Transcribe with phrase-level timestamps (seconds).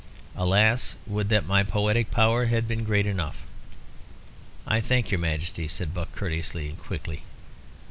[0.35, 0.95] Alas!
[1.05, 3.43] would that my poetic power had been great enough."
[4.65, 7.21] "I thank your Majesty," said Buck, courteously, but quickly.